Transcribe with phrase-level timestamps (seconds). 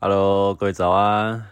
[0.00, 1.44] Hello，各位早安，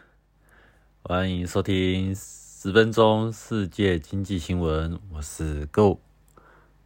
[1.03, 5.99] 欢迎收听十分钟世界经济新闻，我是 Go。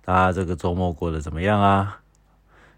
[0.03, 2.01] 大家这个周末过得怎么样啊？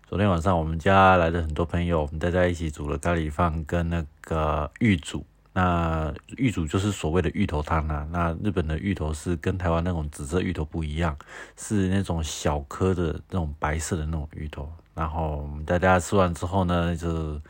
[0.08, 5.24] 昨天晚上我们家来了很多朋友，我们大家一起煮了咖喱饭跟那个芋煮。
[5.52, 8.04] 那芋煮就是所谓的芋头汤啊。
[8.10, 11.16] 那日本的芋头是跟台湾那种紫色芋头不一样，
[11.56, 14.68] 是那种小颗的那种白色的那种芋头。
[14.92, 17.40] 然后我们大家吃完之后呢，就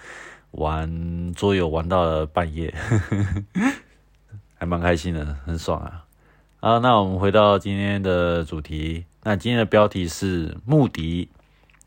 [0.52, 2.74] 玩桌游玩到了半夜，
[4.54, 6.04] 还蛮开心的，很爽啊！
[6.60, 9.06] 好，那我们回到今天的主题。
[9.24, 11.30] 那今天的标题是穆迪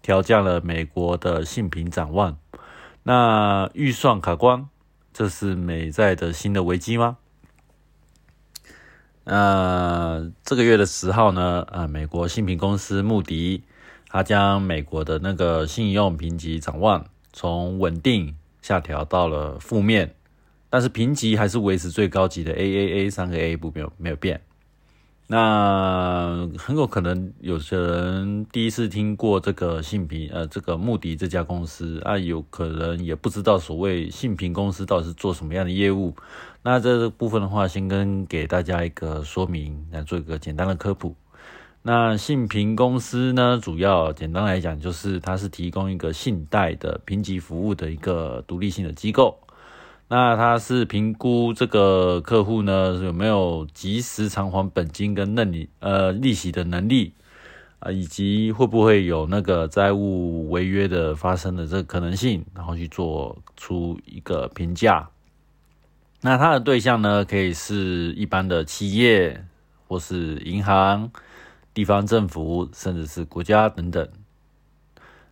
[0.01, 2.37] 调降了美国的信评展望，
[3.03, 4.67] 那预算卡关，
[5.13, 7.17] 这是美债的新的危机吗？
[9.25, 11.65] 那这个月的十号呢？
[11.71, 13.63] 啊，美国信评公司穆迪，
[14.07, 18.35] 它将美国的那个信用评级展望从稳定。
[18.65, 20.15] 下调到了负面，
[20.71, 24.41] 但是评级还是维持最高级的 AAA 三个 A 不没有没有变。
[25.27, 36.15] 那很有可能有些人第一次听过这个信评，呃，这个穆迪这家公司啊，有可能也不知道所谓信评公司到底是做什么样的业务。
[36.63, 41.15] 那这部分的话，先跟给大家一个说明，来做一个简单的科普。
[41.87, 49.37] 那信评公司呢，主要简单来讲，就是它是提供一个信贷的评级服务的一个独立性的机构。
[50.07, 57.13] 那它是评估这个客户呢有没有及时偿还本金跟利呃利息的能力
[57.77, 65.07] 啊，以及会不会有那个债务违约的发生的这个可能性，然后去做出一个评价。
[66.21, 69.45] 那它的对象呢，可以是一般的企业
[69.87, 71.11] 或是银行。
[71.75, 74.09] 地方政府，甚至是国家等等。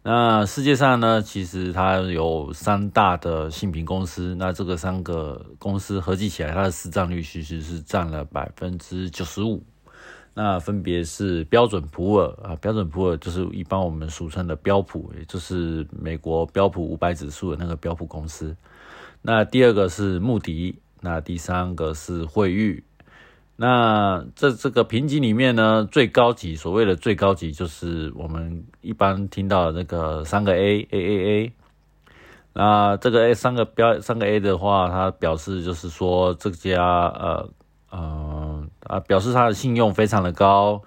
[0.03, 4.35] 那世界上呢，其实它有三大的信评公司。
[4.35, 9.63] 那这个三个公司合计起来，它的市占率其实是占了百分之九十五。
[10.33, 18.57] 那分别是标准普尔啊，标准普尔就是一般我们俗称的标普，也就是美国标普五百指数的那个标普公司。
[19.21, 22.83] 那第二个是穆迪，那第三个是惠誉。
[23.55, 31.53] 那这这个评级里面呢，最高级所谓的最高级就是我们一般听到的那个三个 A A A A。
[32.55, 37.49] 那这个 A 三个标三个 A 的话，它表示就是说这家呃
[37.89, 40.81] 呃啊表示它的信用非常的高，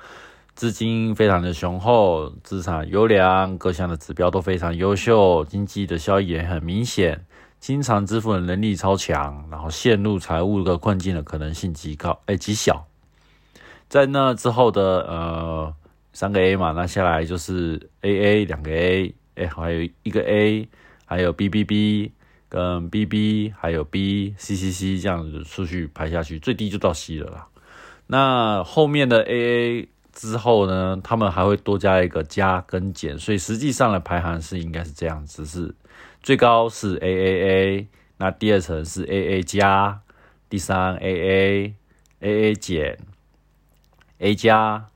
[0.55, 7.26] 资金非常的雄厚，资产优良，各项的指标都非常优秀，经济的效益也很明显。
[7.67, 12.87] 经常支付的能力超强，然后陷入财务的困境的可能性极高，哎，极小。
[13.89, 15.75] 在那之后的呃
[16.13, 20.69] 三个 A 嘛，那下来就是 AA 两个 A，哎，还有一个 A，
[21.07, 22.13] 还有 BBB
[22.49, 27.49] 跟 BB，还有 BCCC 这样子顺序排下去，最低就到 C 了啦。
[28.07, 35.75] 那后面的 AA 之后呢，他们还会多加一个加跟减，所以实际上的排行是应该是这样，只是。
[36.27, 40.03] 最高是 AAA，那第二层是 AA 加，
[40.49, 42.99] 第三 AA，AA 减
[44.19, 44.89] ，A 加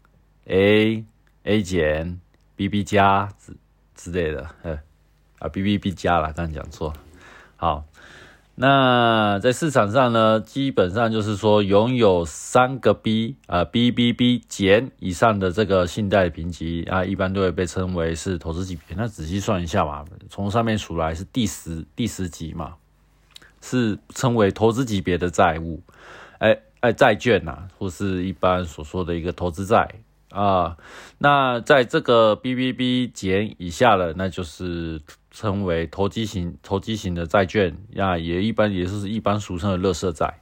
[0.46, 2.20] ，A，A 减
[2.56, 3.56] ，BB 加之
[3.94, 4.80] 之类的，呃，
[5.38, 6.92] 啊 BBB 加了，刚刚讲错，
[7.54, 7.84] 好。
[8.62, 18.94] 那在市场上呢，基本上就是说，拥有三个 B 啊 BBB 减以上的这个信贷评级啊，一般都会被称为是投资级别。
[18.98, 22.74] 那仔细算一下嘛，从上面数来是第十第十级嘛，
[23.62, 25.80] 是称为投资级别的债务，
[26.38, 29.88] 哎哎债券呐，或是一般所说的一个投资债
[30.28, 30.76] 啊。
[31.16, 35.00] 那在这个 BBB 减以下的，那就是。
[35.30, 40.40] 称为投机型、投机型的债券呀，也一般也是一般俗称的乐色债，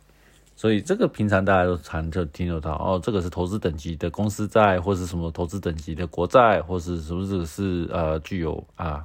[0.56, 9.04] 所以这个平常大家都常就听得到哦，这个是投资等级的公司债，或是什么投资等级的国债，或是是不是是呃具有啊，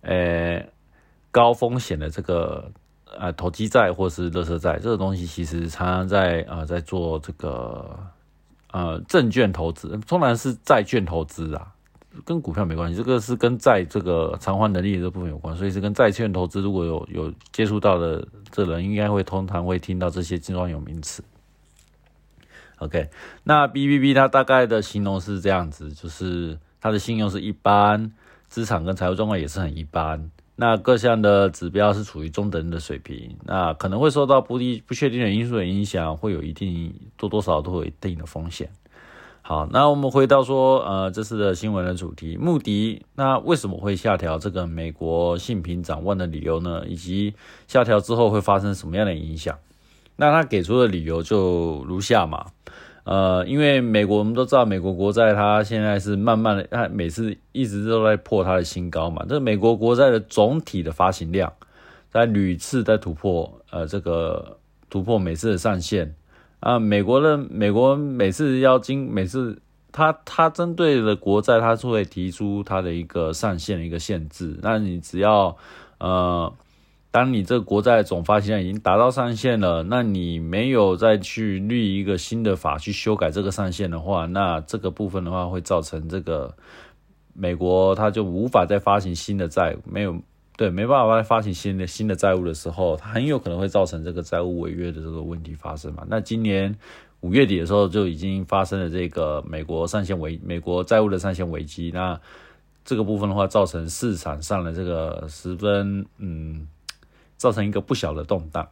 [0.00, 0.66] 呃
[1.30, 2.72] 高风险的这个
[3.18, 7.98] 呃投机债或是乐色债，这个东西其实常常在啊在做这个
[8.72, 11.74] 呃证券投资，通常是债券投资啊。
[12.24, 21.22] 跟股票没关系，这个是跟债这个偿还能力这部分有关，所以是跟债券投资如果有有接触到的这人，应该会通常会听到这些金融有名词。
[22.78, 23.08] OK，
[23.42, 28.12] 那 BBB 它大概的形容是这样子，就是它的信用是一般，
[28.46, 38.70] 资产跟财务状况也是很一般，那各项的指标是处于中等的水平，那可能会受到不利不确定的因素的影响，会有一定多多少都有一定的风险。
[39.48, 46.84] 好，那我们回到说，呃，这次的新闻的主题，穆迪那为什么会下调这个美国信评展望的理由呢？
[46.86, 47.32] 以及
[47.66, 49.56] 下调之后会发生什么样的影响？
[50.16, 52.44] 那他给出的理由就如下嘛，
[53.04, 59.24] 呃，因为美国我们都知道，美国国债它现在是慢慢的，它每次一直都在破它的新高嘛。
[59.26, 61.50] 这美国国债的总体的发行量
[62.10, 64.58] 在屡次在突破，呃，这个
[64.90, 66.14] 突破每次的上限。
[66.60, 69.60] 啊，美国的美国每次要经每次，
[69.92, 74.58] 他他针对的国债，他是会提出他的一个上限的一个限制。
[74.60, 75.56] 那你只要
[75.98, 76.52] 呃，
[77.12, 86.54] 当你这个国债总发行量已经达到上限了，那你没有再去立一个新的法去修改这个上限的话，那这个部分的话会造成这个
[87.34, 90.20] 美国他就无法再发行新的债，没有。
[90.58, 96.04] 对，没办法再发行新的新的债务的时候，它很有可能会造成这个债务违约的这个问题发生嘛？
[96.08, 96.76] 那今年
[97.20, 101.92] 五月底的时候就已经发生了这个美国上限危，美国债务的上限危机。
[101.94, 102.20] 那
[102.84, 106.66] 这个部分的话，造成市场上的这个十分嗯，
[107.36, 108.68] 造成一个不小的动荡。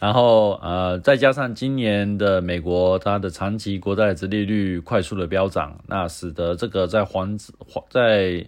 [0.00, 7.38] 然后呃，再加上今年的美国它的长期国债殖利率快速的飙涨，那使得这个在黄
[7.68, 8.44] 黄在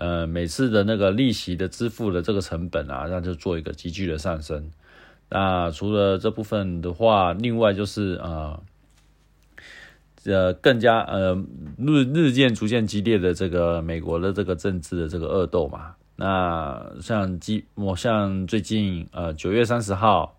[0.00, 4.70] 呃，每次的那个利息的支付的这个成本啊，那就做一个急剧的上升。
[5.28, 8.62] 那除了这部分的话，另外就是呃，
[10.24, 11.34] 呃，更加呃
[11.76, 15.96] 日日渐逐渐激烈的这个美国的这个政治的这个恶斗嘛。
[16.14, 20.36] 那像基，我像最近呃九月三十号，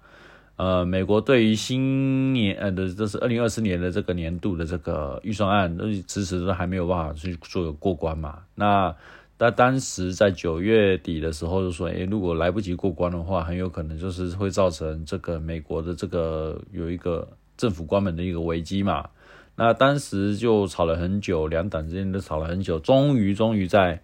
[0.56, 8.40] 呃，美国对于新年呃的这是二零二四年的这个年度的这个预算案，都迟迟都还没有办法去做个过关嘛。
[8.56, 8.96] 那
[9.41, 17.25] 那当时在九月底的时候就说，诶，如果来不及过关的话，很有可能就是会造成这个美国的这个有一个
[17.56, 19.07] 政府关门的一个危机嘛。
[19.56, 24.01] 那当时就吵了很久，两党之间都吵了很久，终于终于在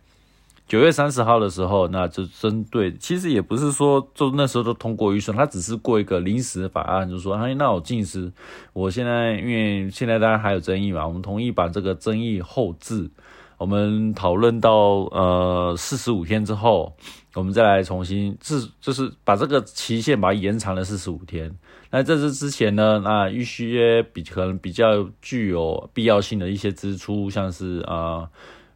[0.70, 8.32] 九月三十号的时候，那就针对，其实也不是说就那时候都通过预算，他只是过一个临时法案，就说，哎，那我近时，
[8.72, 13.10] 我现在因为现在大家还有争议嘛，我们同意把这个争议后置。
[13.58, 14.72] 我们讨论到
[15.12, 16.94] 呃四十五天之后，
[17.34, 21.50] 我们再来重新是就是把这个期限把它延长了四十五天。
[21.90, 28.28] 那在这之前呢，那预些比可能比较具有必要性的一些支出，像是啊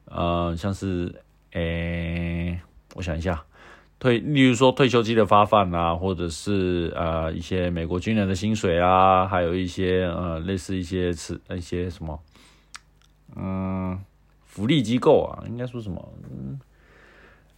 [0.06, 1.14] 呃像是
[1.52, 2.58] 诶，
[2.96, 3.44] 我想一下，
[4.00, 12.18] 退例如说退休金的发放啊，或者是呃一些美国军人的薪水啊，还有一些呃类似一些吃一些什么
[13.36, 14.00] 嗯。
[14.50, 16.13] 福利机构啊，应该说什么？
[16.30, 16.60] 嗯，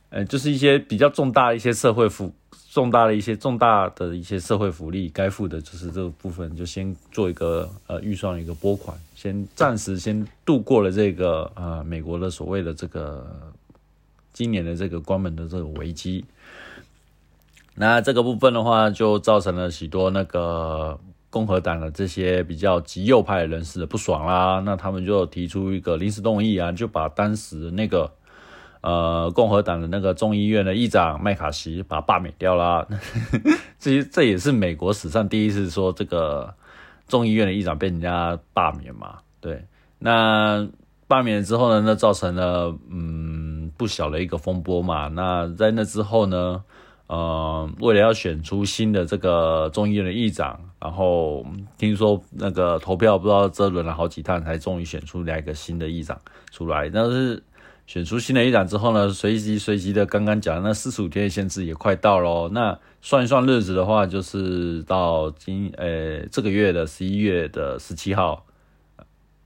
[0.09, 2.31] 呃，就是一些比较重大的一些社会福，
[2.69, 13.25] 重大的一些重大的一些社会福利该付的，就是这个部分，就先做一个呃预算一个拨款，先暂时先度过了这个呃美国的所谓的这个
[14.33, 16.25] 今年的这个关门的这个危机。
[17.73, 20.99] 那这个部分的话，就造成了许多那个。
[21.31, 28.11] 共和党的这些比较极右派人士的不爽啦，那他们就提出一个临时动议啊，就把当时那个
[28.81, 32.85] 呃共和党的那个众议院的议长麦卡锡把罢免掉啦。
[33.79, 36.53] 这这也是美国史上第一次说这个
[37.07, 39.19] 众议院的议长被人家罢免嘛。
[39.39, 39.65] 对，
[39.97, 40.67] 那
[41.07, 45.07] 罢免之后呢，那造成了嗯不小的一个风波嘛。
[45.07, 46.63] 那在那之后呢？
[47.07, 51.45] 呃，为了要选出新的这个众议院的议长，然后
[51.77, 56.19] 听说那个投票不知道这轮了好几趟，才终于选出两个新的议长
[56.51, 56.89] 出来。
[56.89, 57.43] 但是
[57.85, 62.49] 选出新的议长之后呢，随即随即的刚刚讲那四十五天的限制也快到了。
[62.49, 68.43] 那算一算日子的话，就是到今呃这个月的十一月的十七号，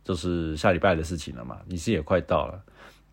[0.04, 2.62] 就是下礼拜的事情了嘛，你是也快到了。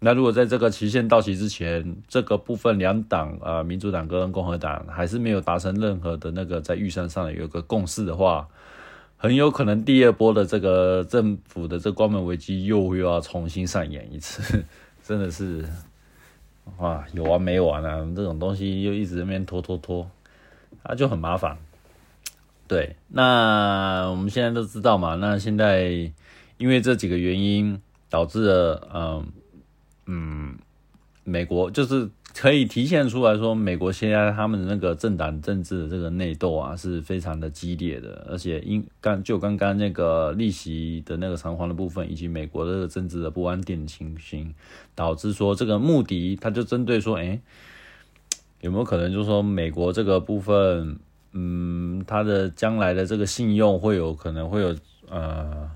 [0.04, 8.49] 那如果在这个期限到期之前，这个部分两党啊，民主党跟共和党还是没有达成任何的那个在预算上有个共识的话，
[9.16, 14.64] 很有可能第二波的这个政府的这关门危机又又要重新上演一次，
[15.06, 15.64] 真的是
[16.78, 18.04] 哇有完没完啊！
[18.16, 20.11] 这种东西又一直那边拖拖拖，
[20.82, 21.56] 啊就很麻烦。
[22.66, 26.11] 对，那我们现在都知道嘛，那现在
[26.59, 27.80] 因为这几个原因
[28.11, 29.25] 导致了嗯。
[30.06, 30.56] 嗯，
[31.25, 44.52] 美国就是可以体现出来说，美国现在他们的那个政党政治的这个内斗啊，是非常的激烈的，而且因刚就刚刚那个利息的那个偿还的部分，以及美国的这个政治的不安定的情形，
[44.94, 47.40] 导致说这个目的，他就针对说，哎，
[48.61, 50.99] 有没有可能就是说美国这个部分，
[51.32, 54.75] 嗯，它的将来的这个信用会有可能会有
[55.09, 55.71] 呃。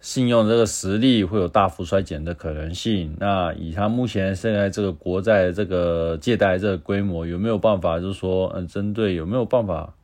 [0.00, 3.16] 信用这个实力会有大幅衰减的可能性。
[3.18, 9.94] 那以他目前现在这个国债这个借贷这个规模，有没有办法就是说，嗯，针对有没有办法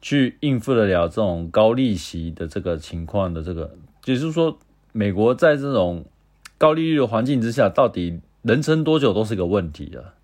[0.00, 4.58] 去应付得了这种高利息的这个情况的这个，也就是说，
[4.92, 6.04] 美国在这种
[6.56, 10.14] 高利率的环境之下，到底能撑多久都是一个问题啊。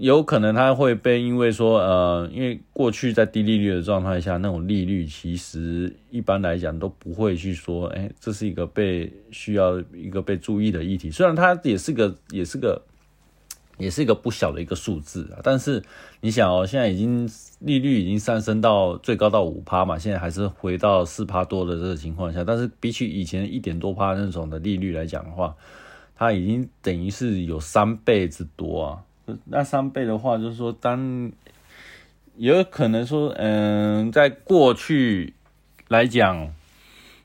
[0.00, 11.10] 有可能它会被因为说，呃，因为过去在低利率的状态下，那种利率其实一般来讲都不会去说，哎，这是一个被需要一个被注意的议题。
[11.10, 12.80] 虽然它也是个，也是个，
[13.76, 15.40] 也是一个不小的一个数字啊。
[15.42, 15.82] 但是
[16.20, 17.28] 你想哦，现在已经
[17.58, 25.56] 利率已经上升到最高到五趴嘛，现在还是回到四趴多的这个情况下，但是比起以前一点多趴那种的利率来讲的话，
[26.14, 29.02] 它已经等于是有三倍之多啊。
[29.44, 31.32] 那三倍的话，就是说，当
[32.36, 35.34] 有可能说，嗯，在过去
[35.88, 36.52] 来讲，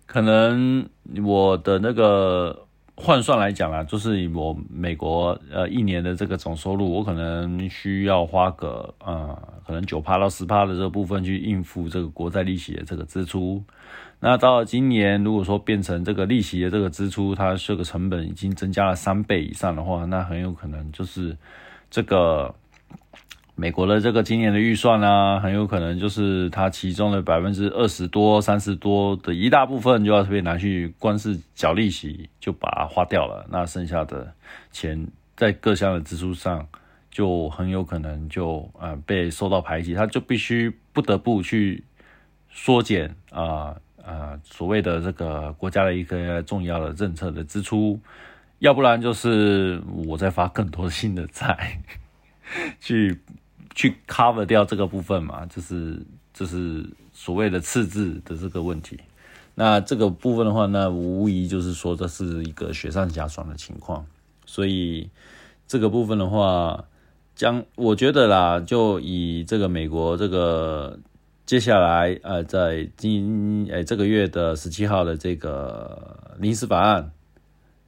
[0.08, 0.90] 可能
[1.24, 13.64] 我的那个换算来讲啊，就是以我美国呃一年的这个总收入，我可能需要花个呃，可能九趴到十趴的这个部分去应付这个国债利息的这个支出。
[14.20, 21.38] 那到了今年，如果说变成这个利息的这个支出，它这个成本已经增加了三倍以上的话，那很有可能就是。
[21.94, 22.56] 这个
[23.54, 33.46] 美国的这个今年的预算呢，很有可能就是它其中的百分之二十多、三十多的一大部分就要被拿去光是缴利息，就把它花掉了。
[33.48, 34.34] 那剩下的
[34.72, 35.08] 钱
[35.38, 36.68] 在各项的支出上，
[37.12, 41.84] 就很有可能就呃被受到排挤，他就必须不得不去
[42.50, 48.00] 缩减啊啊所谓的这个国家的一个重要的政策的支出。
[48.64, 51.82] 要不然就是我再发更多新的债，
[52.80, 53.20] 去
[53.76, 56.02] 去 cover 掉这个部分嘛，就是
[56.34, 58.98] 就是所谓的赤字的这个问题。
[59.54, 64.06] 那这个部分的话，那无疑就是说这是一个雪上加霜的情况。
[64.46, 65.10] 所以
[65.68, 66.86] 这个部分的话，
[67.36, 70.98] 将我觉得啦，就以这个美国这个
[71.46, 77.12] 接下来呃，在今诶这个月的十七号的这个临时法案。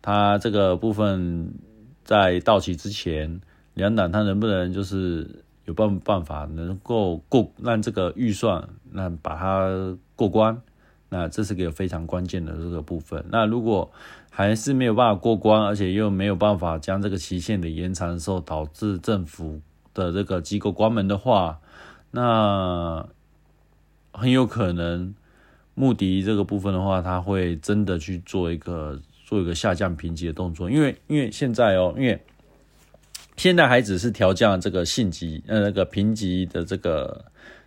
[0.06, 1.52] 他这个部分
[2.04, 3.42] 在到期之前，
[3.74, 10.62] 两党他能不能就是有办办法能够过让这个预算那把它过关？
[11.10, 13.26] 那这是个非常关键的这个部分。
[13.32, 13.92] 那如果
[14.30, 19.60] 还是没有办法过关，而且又没有办法将这个期限的延长的时候，导致政府
[19.96, 21.60] 的这个机构关门的话，
[22.12, 23.08] 那
[24.14, 25.16] 很有可能
[25.74, 29.02] 穆迪这个部分的话，他会真的去做一个。
[29.26, 32.22] 做一个下降评级的动作，因为因为现在哦，因为
[33.36, 37.26] 现在还只是调降这个信级呃那个评级的这个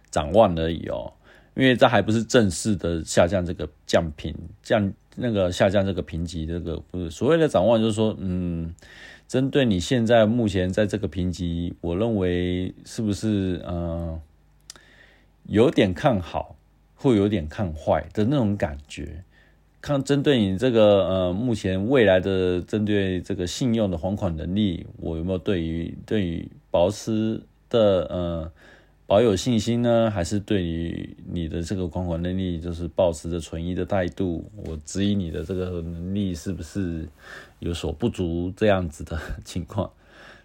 [0.08, 1.12] 展望而已哦，
[1.56, 8.72] 因为这还不是正式的下降这个降评降那个下降这个评级这个不是所谓的展望，就是说嗯，
[9.26, 14.20] 针对你现在目前在这个评级，我认为是不是嗯
[15.46, 16.54] 有点看好，
[16.94, 19.24] 会有点看坏的那种感觉。
[19.88, 27.40] 看，针对你这个呃，目前未来的针对这个信用的还款能力，我有没有对于对于保持
[27.71, 28.52] 的呃
[29.07, 30.11] 保有信心呢？
[30.11, 34.45] 还是对于你的这个还款能力，就是保持着存疑的态度？
[34.66, 37.09] 我质疑你的这个能力是不是
[37.61, 39.90] 有所不足这样子的 情况？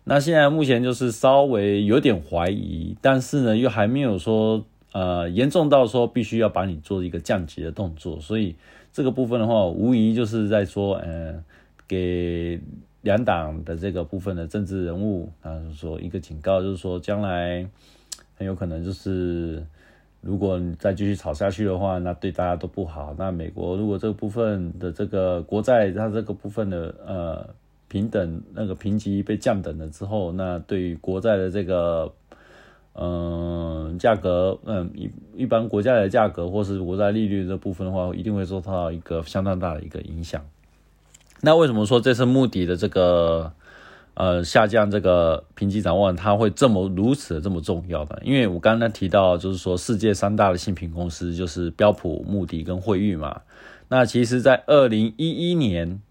[0.06, 8.56] 那现在目前就是稍微有点怀疑，但是呢，又还没有说呃严重到说必须要把你做一个降级的动作，所以。
[8.94, 11.44] 这个部分的话，无疑就是在说，嗯，
[11.88, 12.62] 给
[13.02, 17.68] 两党的这个部分的政治人物啊，说一个警告，就是说将来
[18.38, 19.66] 很有可能就是，
[20.22, 23.16] 如果你再继续吵下去的话，那对大家都不好。
[23.18, 27.50] 那美国如果这个部分的这个国债，它这个部分的呃
[27.88, 32.14] 平等那个评级被降等了之后，那对于国债的这个。
[32.96, 33.63] 嗯，
[33.98, 40.42] 价格，嗯，一一般国家的价格或是国债利率这部分的话，一定会受到一个相当大的一个影响。
[41.42, 43.52] 那为什么说这次目的的这个
[44.14, 48.18] 呃下降这个评级展望，它会这么如此的这么重要呢？
[48.24, 53.42] 因为我刚才提到，就是说世界三大的信评公司就是标普、穆迪跟惠誉嘛。
[53.90, 56.02] 那其实，在二零一一年。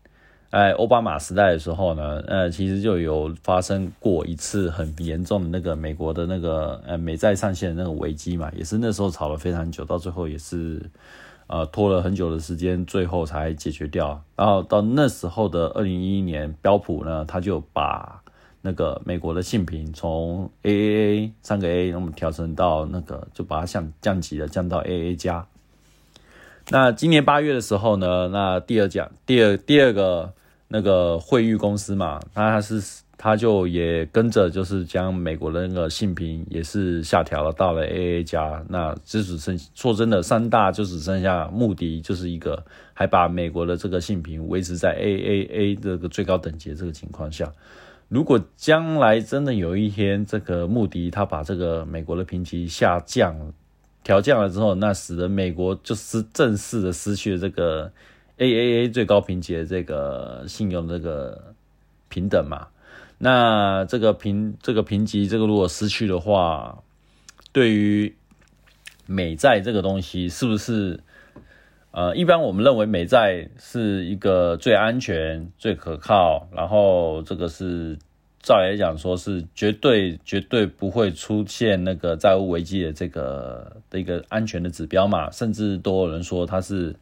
[0.53, 10.91] 哎，奥巴马时代的时候呢，呃，其实就有发生过一次很严重的那个美国的那个呃美债上限的那个危机嘛，也是那时候吵了非常久，到最后也是
[11.47, 14.23] 呃拖了很久的时间，最后才解决掉。
[14.37, 18.21] 然后到那时候的二零一一年，标普呢，他就把
[18.61, 25.47] 那个美国的信评从 AAA 三个 A，那么调成到那个就把它降降级了，降到 AA 加。
[26.69, 30.35] 那今年八月的时候呢，那第二家第二第二个
[30.73, 32.83] 那个惠誉公司嘛，它是
[33.19, 42.65] 它就也跟着就是将美国的那个信评也是下调了到了 AA 加，那只只剩说真的三大就只剩下穆迪就是一个
[42.95, 47.53] 还把美国的这个信评维持在 AAA 这个最高等级这个情况下。
[48.09, 53.53] 如果将来真的有一天，这个穆迪他把这个美国的评级下降、
[54.03, 57.93] 调降了之后，那使得美国就是正式的失去了这个
[58.43, 61.55] AAA 最高评级的这个信用这个
[62.09, 62.69] 平等嘛？
[63.19, 66.83] 那这个评这个评级，这个如果失去的话，
[67.53, 68.15] 对于
[69.07, 71.01] 美债这个东西是不是？
[71.95, 77.99] 呃，一般我们认为美债是一个最安全、最可靠，然后这个是
[78.43, 86.97] 照来讲说是绝对、绝对不会出现那个债务危机的这个的一个安全的指标嘛，甚至都有人说它是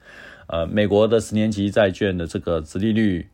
[0.51, 3.29] 呃美国的十年期债券的这个殖利率，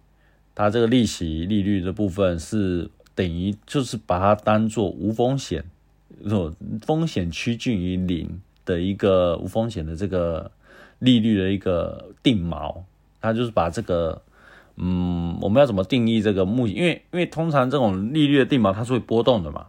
[0.54, 5.64] 它这个利息利率的部分是等于就是把它当做无风险，
[6.82, 10.52] 风险趋近于零的一个无风险的这个。
[10.98, 12.74] 利率的一个定锚，
[13.20, 14.22] 它就是把这个，
[14.76, 16.66] 嗯，我们要怎么定义这个目？
[16.66, 19.66] 因为因为通常这种利率的定锚它是会波动的嘛，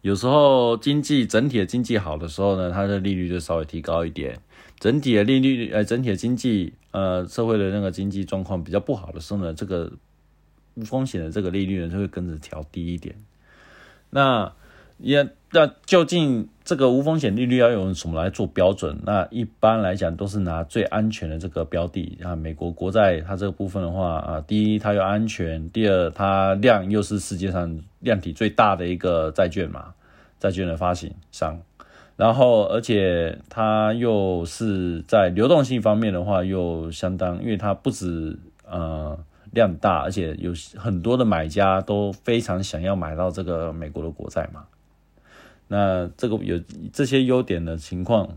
[0.00, 4.36] 有时候经济整体的经济好的时候呢，它的利率就稍微提高一点；
[4.78, 9.92] 整体的利率呃，整体的经济呃，社会的那个经济状况比较不好的时候呢，这个
[10.74, 13.14] 无风险的这个利率呢就会跟着调低一点。
[14.10, 14.52] 那
[14.98, 18.98] 也那究竟这个无风险利率要用什么来做标准？
[19.04, 22.34] 那一般来讲都是拿最安全的这个标的啊。
[22.34, 29.94] 美国国债它这个部分的话啊，第一它又安全，第二它量又是世界上量体最大的一个债券嘛，
[30.38, 31.60] 债券的发行商。
[32.18, 38.36] 然后而且它又是在流动性方面的话又相当，因为它不止
[38.68, 39.16] 呃
[39.52, 44.64] 量大，而且有很多的买家都非常想要买到这个美国的国债嘛。
[45.68, 46.60] 那这个有
[46.92, 48.28] 这些优点的情况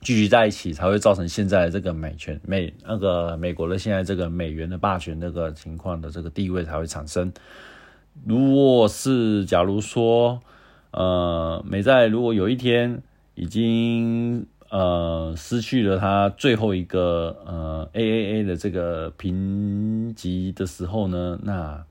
[0.00, 7.30] 聚集在一起，才会造成现在这个美权美那个美国的现在这个美元的霸权这个情况的这个地位才会产生。
[8.24, 10.40] 如果是假如说，
[10.96, 13.02] 呃，美债如果有一天
[13.34, 21.84] 已经呃失去了它最后一个呃 AAA 的这个评级的时候呢，那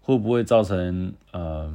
[0.00, 1.72] 会不会造成呃？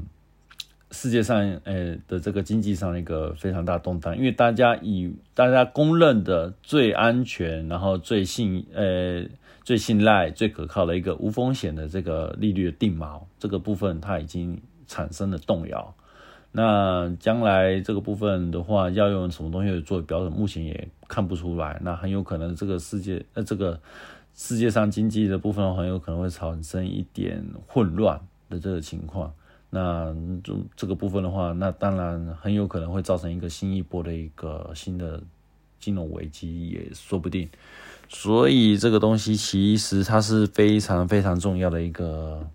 [0.90, 9.22] 世界上，呃的这个经济上一个非常大动荡，因为大家以大家公认的最安全，然后最信，呃
[9.66, 15.94] 最信赖、最可靠的一个无风险的这个利率的定锚，这个部分它已经产生了动摇。
[16.58, 21.80] 那将来这个部分的话，要用什么东西做标准，目前也看不出来。
[21.84, 23.80] 那很有可能这个世界，呃这个
[24.34, 29.32] 世界上经济的部分很有可能会产生一点混乱的这个情况。
[29.70, 30.12] 那
[30.44, 35.22] 这这个部分的话，那当然很有可能会造成一个新一波的一个新的
[35.80, 37.48] 金融危机，也说不定。
[38.10, 42.50] 所以这个东西其实它是非常非常重要的一个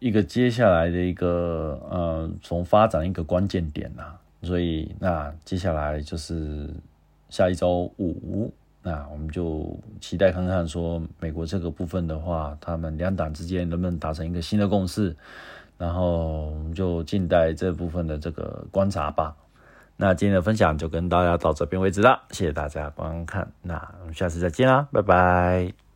[0.00, 4.16] 一个接下来的一个呃，从发展一个关键点呐。
[4.42, 6.68] 所以那接下来就是
[7.28, 8.52] 下一周五。
[8.82, 15.14] 那我们就期待看看，说美国这个部分的话，他们两党之间能不能达成一个新的共识，
[15.76, 19.36] 然后我们就静待这部分的这个观察吧。
[19.98, 25.89] 那今天的分享就跟大家到这边为止了，谢谢大家观看，那我们下次再见啦，拜拜。